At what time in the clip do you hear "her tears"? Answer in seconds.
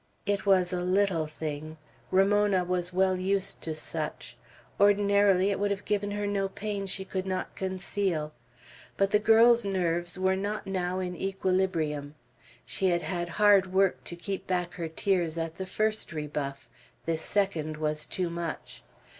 14.73-15.37